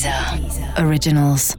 Deezer 0.00 0.82
Originals. 0.82 1.54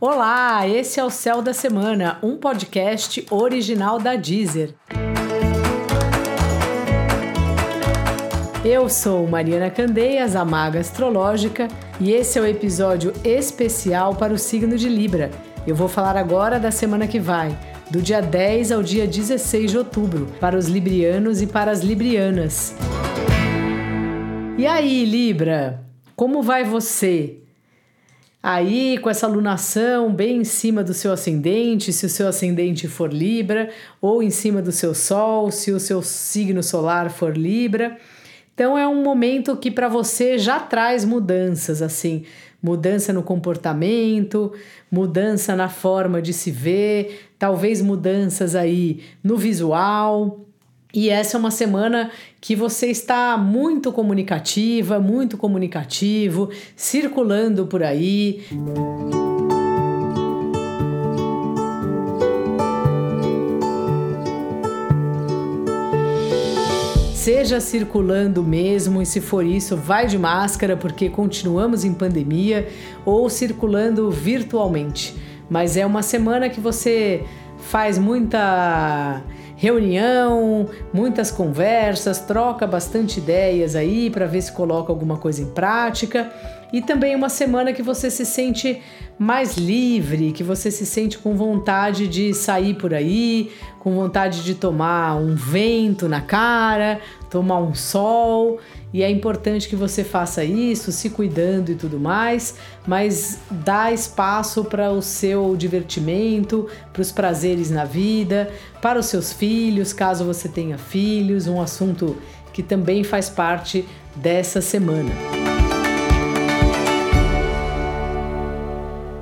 Olá, 0.00 0.68
esse 0.68 1.00
é 1.00 1.04
o 1.04 1.10
Céu 1.10 1.42
da 1.42 1.52
Semana, 1.52 2.18
um 2.22 2.36
podcast 2.36 3.26
original 3.28 3.98
da 3.98 4.14
Deezer. 4.14 4.72
Eu 8.64 8.88
sou 8.88 9.26
Mariana 9.26 9.68
Candeias, 9.68 10.36
a 10.36 10.44
Maga 10.44 10.78
Astrológica, 10.78 11.66
e 11.98 12.12
esse 12.12 12.38
é 12.38 12.42
o 12.42 12.46
episódio 12.46 13.12
especial 13.24 14.14
para 14.14 14.32
o 14.32 14.38
signo 14.38 14.76
de 14.76 14.88
Libra. 14.88 15.32
Eu 15.66 15.74
vou 15.74 15.88
falar 15.88 16.16
agora 16.16 16.60
da 16.60 16.70
semana 16.70 17.08
que 17.08 17.18
vai, 17.18 17.58
do 17.90 18.00
dia 18.00 18.22
10 18.22 18.70
ao 18.70 18.80
dia 18.80 19.08
16 19.08 19.72
de 19.72 19.76
outubro, 19.78 20.28
para 20.38 20.56
os 20.56 20.68
librianos 20.68 21.42
e 21.42 21.48
para 21.48 21.72
as 21.72 21.80
librianas. 21.80 22.76
E 24.60 24.66
aí, 24.66 25.06
Libra, 25.06 25.82
como 26.14 26.42
vai 26.42 26.64
você? 26.64 27.38
Aí, 28.42 28.98
com 28.98 29.08
essa 29.08 29.26
lunação 29.26 30.12
bem 30.12 30.36
em 30.36 30.44
cima 30.44 30.84
do 30.84 30.92
seu 30.92 31.14
ascendente, 31.14 31.94
se 31.94 32.04
o 32.04 32.10
seu 32.10 32.28
ascendente 32.28 32.86
for 32.86 33.10
Libra, 33.10 33.70
ou 34.02 34.22
em 34.22 34.28
cima 34.28 34.60
do 34.60 34.70
seu 34.70 34.92
Sol, 34.92 35.50
se 35.50 35.72
o 35.72 35.80
seu 35.80 36.02
signo 36.02 36.62
solar 36.62 37.08
for 37.08 37.34
Libra. 37.34 37.96
Então, 38.52 38.76
é 38.76 38.86
um 38.86 39.02
momento 39.02 39.56
que 39.56 39.70
para 39.70 39.88
você 39.88 40.36
já 40.36 40.60
traz 40.60 41.06
mudanças, 41.06 41.80
assim, 41.80 42.24
mudança 42.62 43.14
no 43.14 43.22
comportamento, 43.22 44.52
mudança 44.92 45.56
na 45.56 45.70
forma 45.70 46.20
de 46.20 46.34
se 46.34 46.50
ver, 46.50 47.30
talvez 47.38 47.80
mudanças 47.80 48.54
aí 48.54 49.04
no 49.24 49.38
visual. 49.38 50.49
E 50.92 51.08
essa 51.08 51.36
é 51.36 51.38
uma 51.38 51.50
semana 51.50 52.10
que 52.40 52.56
você 52.56 52.88
está 52.88 53.36
muito 53.36 53.92
comunicativa, 53.92 54.98
muito 54.98 55.36
comunicativo, 55.36 56.50
circulando 56.74 57.66
por 57.66 57.82
aí. 57.82 58.44
Seja 67.14 67.60
circulando 67.60 68.42
mesmo, 68.42 69.00
e 69.00 69.06
se 69.06 69.20
for 69.20 69.44
isso, 69.44 69.76
vai 69.76 70.06
de 70.06 70.18
máscara 70.18 70.76
porque 70.76 71.08
continuamos 71.08 71.84
em 71.84 71.92
pandemia, 71.92 72.66
ou 73.04 73.28
circulando 73.28 74.10
virtualmente. 74.10 75.14
Mas 75.48 75.76
é 75.76 75.84
uma 75.84 76.02
semana 76.02 76.48
que 76.48 76.60
você 76.60 77.22
faz 77.58 77.98
muita 77.98 79.22
reunião, 79.60 80.66
muitas 80.90 81.30
conversas, 81.30 82.18
troca 82.18 82.66
bastante 82.66 83.18
ideias 83.18 83.76
aí 83.76 84.08
para 84.08 84.24
ver 84.24 84.40
se 84.40 84.50
coloca 84.50 84.90
alguma 84.90 85.18
coisa 85.18 85.42
em 85.42 85.50
prática. 85.50 86.32
E 86.72 86.80
também 86.80 87.14
uma 87.14 87.28
semana 87.28 87.72
que 87.72 87.82
você 87.82 88.10
se 88.10 88.24
sente 88.24 88.80
mais 89.18 89.56
livre, 89.56 90.32
que 90.32 90.42
você 90.42 90.70
se 90.70 90.86
sente 90.86 91.18
com 91.18 91.36
vontade 91.36 92.08
de 92.08 92.32
sair 92.32 92.74
por 92.74 92.94
aí, 92.94 93.52
com 93.78 93.94
vontade 93.94 94.42
de 94.42 94.54
tomar 94.54 95.16
um 95.16 95.34
vento 95.34 96.08
na 96.08 96.20
cara, 96.20 97.00
tomar 97.28 97.58
um 97.58 97.74
sol 97.74 98.58
e 98.92 99.02
é 99.02 99.10
importante 99.10 99.68
que 99.68 99.76
você 99.76 100.02
faça 100.02 100.42
isso, 100.42 100.90
se 100.90 101.10
cuidando 101.10 101.70
e 101.70 101.76
tudo 101.76 101.98
mais, 101.98 102.56
mas 102.86 103.38
dá 103.50 103.92
espaço 103.92 104.64
para 104.64 104.90
o 104.90 105.00
seu 105.00 105.54
divertimento, 105.56 106.66
para 106.92 107.02
os 107.02 107.12
prazeres 107.12 107.70
na 107.70 107.84
vida, 107.84 108.50
para 108.82 108.98
os 108.98 109.06
seus 109.06 109.32
filhos, 109.32 109.92
caso 109.92 110.24
você 110.24 110.48
tenha 110.48 110.76
filhos, 110.76 111.46
um 111.46 111.60
assunto 111.60 112.16
que 112.52 112.64
também 112.64 113.04
faz 113.04 113.28
parte 113.28 113.86
dessa 114.16 114.60
semana. 114.60 115.39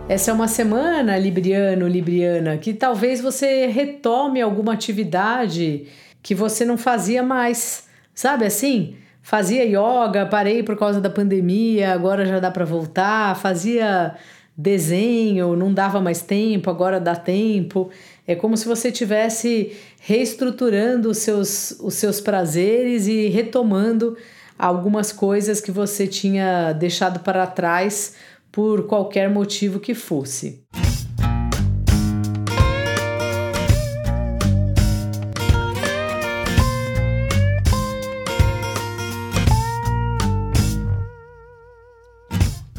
Essa 0.08 0.30
é 0.30 0.34
uma 0.34 0.48
semana, 0.48 1.18
Libriano, 1.18 1.86
Libriana, 1.86 2.56
que 2.56 2.72
talvez 2.72 3.20
você 3.20 3.66
retome 3.66 4.40
alguma 4.40 4.72
atividade 4.72 5.86
que 6.22 6.34
você 6.34 6.64
não 6.64 6.78
fazia 6.78 7.22
mais. 7.22 7.86
Sabe 8.14 8.46
assim? 8.46 8.94
Fazia 9.20 9.64
yoga, 9.64 10.24
parei 10.24 10.62
por 10.62 10.78
causa 10.78 10.98
da 10.98 11.10
pandemia, 11.10 11.92
agora 11.92 12.24
já 12.24 12.40
dá 12.40 12.50
para 12.50 12.64
voltar. 12.64 13.36
Fazia 13.36 14.14
desenho, 14.56 15.54
não 15.54 15.74
dava 15.74 16.00
mais 16.00 16.22
tempo, 16.22 16.70
agora 16.70 16.98
dá 16.98 17.14
tempo. 17.14 17.90
É 18.26 18.34
como 18.34 18.56
se 18.56 18.66
você 18.66 18.90
tivesse 18.90 19.76
reestruturando 20.00 21.10
os 21.10 21.18
seus, 21.18 21.72
os 21.80 21.92
seus 21.92 22.18
prazeres 22.18 23.06
e 23.06 23.28
retomando 23.28 24.16
algumas 24.58 25.12
coisas 25.12 25.60
que 25.60 25.70
você 25.70 26.06
tinha 26.06 26.72
deixado 26.72 27.20
para 27.20 27.46
trás 27.46 28.14
por 28.50 28.86
qualquer 28.86 29.30
motivo 29.30 29.78
que 29.80 29.94
fosse. 29.94 30.64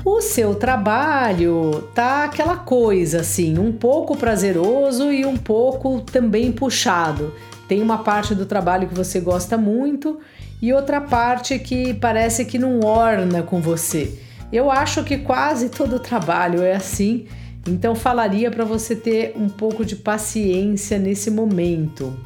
O 0.03 0.21
seu 0.21 0.55
trabalho 0.55 1.87
tá 1.93 2.25
aquela 2.25 2.57
coisa 2.57 3.21
assim, 3.21 3.57
um 3.57 3.71
pouco 3.71 4.17
prazeroso 4.17 5.11
e 5.11 5.25
um 5.25 5.37
pouco 5.37 6.01
também 6.01 6.51
puxado. 6.51 7.33
Tem 7.67 7.81
uma 7.81 7.99
parte 7.99 8.33
do 8.33 8.45
trabalho 8.45 8.87
que 8.87 8.95
você 8.95 9.19
gosta 9.19 9.57
muito 9.57 10.19
e 10.61 10.73
outra 10.73 10.99
parte 10.99 11.57
que 11.59 11.93
parece 11.93 12.43
que 12.43 12.57
não 12.57 12.79
orna 12.81 13.43
com 13.43 13.61
você. 13.61 14.28
Eu 14.51 14.71
acho 14.71 15.03
que 15.03 15.17
quase 15.17 15.69
todo 15.69 15.99
trabalho 15.99 16.63
é 16.63 16.75
assim, 16.75 17.27
então 17.67 17.93
falaria 17.93 18.49
para 18.49 18.65
você 18.65 18.95
ter 18.95 19.33
um 19.35 19.47
pouco 19.47 19.85
de 19.85 19.95
paciência 19.95 20.97
nesse 20.97 21.29
momento. 21.29 22.17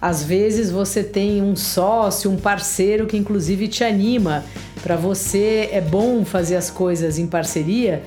Às 0.00 0.22
vezes 0.22 0.70
você 0.70 1.02
tem 1.02 1.42
um 1.42 1.56
sócio, 1.56 2.30
um 2.30 2.36
parceiro 2.36 3.06
que 3.06 3.16
inclusive 3.16 3.66
te 3.66 3.82
anima. 3.82 4.44
Para 4.82 4.94
você 4.94 5.68
é 5.72 5.80
bom 5.80 6.24
fazer 6.24 6.54
as 6.54 6.70
coisas 6.70 7.18
em 7.18 7.26
parceria 7.26 8.04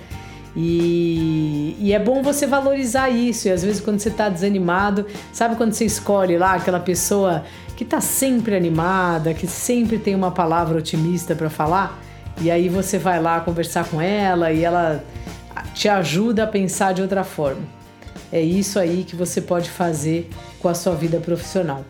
e, 0.56 1.76
e, 1.80 1.94
é 1.94 2.00
bom 2.00 2.22
você 2.22 2.48
valorizar 2.48 3.10
isso. 3.10 3.48
E 3.48 3.52
às 3.52 3.64
vezes 3.64 3.82
quando 3.82 4.00
você 4.00 4.10
está 4.10 4.30
desanimado, 4.30 5.06
sabe 5.34 5.56
quando 5.56 5.74
você 5.74 5.84
escolhe 5.84 6.38
lá 6.38 6.54
aquela 6.54 6.80
pessoa 6.80 7.44
que 7.76 7.84
está 7.84 8.00
sempre 8.00 8.56
animada, 8.56 9.34
que 9.34 9.48
sempre 9.48 9.98
tem 9.98 10.16
uma 10.16 10.32
palavra 10.32 10.78
otimista 10.78 11.36
para 11.36 11.50
falar? 11.50 12.02
E 12.42 12.50
aí 12.50 12.70
você 12.70 12.98
vai 12.98 13.22
lá 13.22 13.42
conversar 13.42 13.86
com 13.90 14.02
ela 14.02 14.52
e 14.52 14.64
ela 14.64 15.04
te 15.74 15.90
ajuda 15.90 16.44
a 16.44 16.48
pensar 16.48 16.94
de 16.94 17.02
outra 17.02 17.24
forma. 17.24 17.62
É 18.32 18.42
isso 18.42 18.80
aí 18.80 19.04
que 19.04 19.16
você 19.16 19.42
pode 19.42 19.70
fazer 19.70 20.30
com 20.60 20.70
a 20.70 20.74
sua 20.74 20.96
vida 20.96 21.20
profissional. 21.20 21.84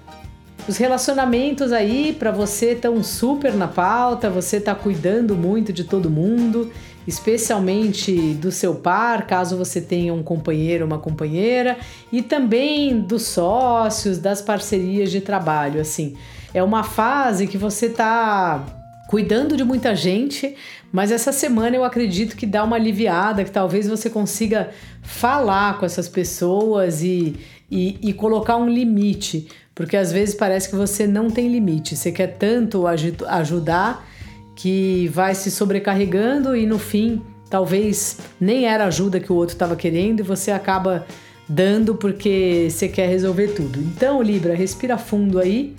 Os 0.68 0.78
relacionamentos 0.78 1.72
aí 1.72 2.16
para 2.18 2.32
você 2.32 2.72
estão 2.72 3.04
super 3.04 3.54
na 3.54 3.68
pauta, 3.68 4.30
você 4.30 4.58
está 4.58 4.76
cuidando 4.76 5.36
muito 5.36 5.74
de 5.74 5.84
todo 5.84 6.10
mundo, 6.10 6.72
especialmente 7.08 8.34
do 8.36 8.52
seu 8.52 8.76
par, 8.76 9.26
caso 9.26 9.58
você 9.58 9.82
tenha 9.82 10.14
um 10.14 10.22
companheiro 10.22 10.86
uma 10.86 11.00
companheira, 11.00 11.78
e 12.12 12.22
também 12.22 13.00
dos 13.00 13.24
sócios, 13.24 14.20
das 14.20 14.42
parcerias 14.42 15.10
de 15.12 15.22
trabalho, 15.22 15.82
assim. 15.82 16.16
É 16.54 16.62
uma 16.62 16.84
fase 16.84 17.48
que 17.48 17.58
você 17.58 17.88
está 17.88 18.79
cuidando 19.10 19.58
de 19.58 19.64
muita 19.64 19.96
gente, 19.96 20.56
mas 20.92 21.12
essa 21.12 21.32
semana 21.32 21.76
eu 21.76 21.84
acredito 21.84 22.38
que 22.38 22.46
dá 22.46 22.64
uma 22.64 22.76
aliviada, 22.76 23.44
que 23.44 23.50
talvez 23.50 23.88
você 23.88 24.08
consiga 24.08 24.70
falar 25.02 25.80
com 25.80 25.86
essas 25.88 26.08
pessoas 26.08 27.02
e, 27.02 27.36
e, 27.72 27.98
e 28.04 28.14
colocar 28.14 28.56
um 28.58 28.70
limite, 28.70 29.48
porque 29.74 29.98
às 29.98 30.12
vezes 30.12 30.36
parece 30.36 30.70
que 30.70 30.76
você 30.76 31.08
não 31.08 31.32
tem 31.32 31.52
limite, 31.52 31.96
você 31.96 32.12
quer 32.12 32.38
tanto 32.38 32.86
ajudar 32.86 34.08
que 34.56 35.08
vai 35.12 35.34
se 35.34 35.50
sobrecarregando 35.50 36.56
e 36.56 36.68
no 36.68 36.78
fim 36.78 37.20
talvez 37.50 38.20
nem 38.40 38.68
era 38.68 38.86
ajuda 38.86 39.20
que 39.20 39.34
o 39.34 39.36
outro 39.36 39.56
estava 39.56 39.76
querendo 39.76 40.20
e 40.20 40.24
você 40.24 40.52
acaba 40.52 41.08
dando 41.48 41.96
porque 41.96 42.68
você 42.70 42.88
quer 42.88 43.10
resolver 43.10 43.56
tudo. 43.56 43.80
Então, 43.80 44.22
Libra, 44.22 44.54
respira 44.54 45.00
fundo 45.00 45.40
aí 45.40 45.74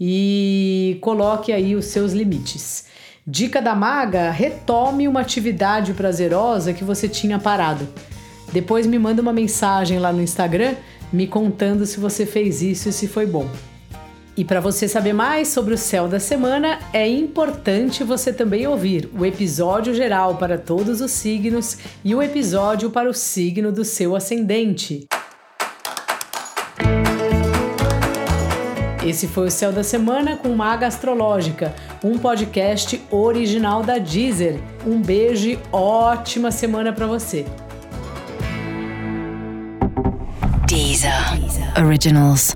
e 0.00 0.98
coloque 1.00 1.52
aí 1.52 1.74
os 1.74 1.86
seus 1.86 2.12
limites. 2.12 2.86
Dica 3.26 3.62
da 3.62 3.74
maga: 3.74 4.30
retome 4.30 5.08
uma 5.08 5.20
atividade 5.20 5.94
prazerosa 5.94 6.72
que 6.72 6.84
você 6.84 7.08
tinha 7.08 7.38
parado. 7.38 7.88
Depois 8.52 8.86
me 8.86 8.98
manda 8.98 9.22
uma 9.22 9.32
mensagem 9.32 9.98
lá 9.98 10.12
no 10.12 10.22
Instagram 10.22 10.74
me 11.12 11.26
contando 11.26 11.86
se 11.86 12.00
você 12.00 12.26
fez 12.26 12.60
isso 12.60 12.88
e 12.88 12.92
se 12.92 13.06
foi 13.06 13.26
bom. 13.26 13.48
E 14.36 14.44
para 14.44 14.60
você 14.60 14.88
saber 14.88 15.12
mais 15.12 15.48
sobre 15.48 15.74
o 15.74 15.78
céu 15.78 16.08
da 16.08 16.18
semana, 16.18 16.80
é 16.92 17.08
importante 17.08 18.02
você 18.02 18.32
também 18.32 18.66
ouvir 18.66 19.08
o 19.16 19.24
episódio 19.24 19.94
geral 19.94 20.36
para 20.36 20.58
todos 20.58 21.00
os 21.00 21.12
signos 21.12 21.78
e 22.04 22.14
o 22.16 22.22
episódio 22.22 22.90
para 22.90 23.08
o 23.08 23.14
signo 23.14 23.70
do 23.70 23.84
seu 23.84 24.16
ascendente. 24.16 25.06
Esse 29.04 29.28
foi 29.28 29.48
o 29.48 29.50
Céu 29.50 29.70
da 29.70 29.84
Semana 29.84 30.36
com 30.36 30.48
Maga 30.56 30.86
Astrológica, 30.86 31.74
um 32.02 32.16
podcast 32.16 33.00
original 33.10 33.82
da 33.82 33.98
Deezer. 33.98 34.58
Um 34.86 35.02
beijo 35.02 35.50
e 35.50 35.58
ótima 35.70 36.50
semana 36.50 36.90
para 36.90 37.06
você. 37.06 37.44
Deezer. 40.66 41.12
Originals. 41.78 42.54